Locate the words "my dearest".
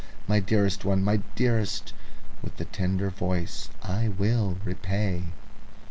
0.27-0.83, 1.03-1.93